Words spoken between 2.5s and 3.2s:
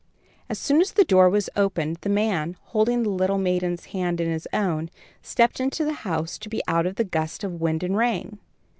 holding the